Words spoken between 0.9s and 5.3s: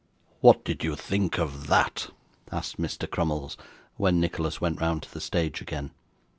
think of that?' asked Mr. Crummles, when Nicholas went round to the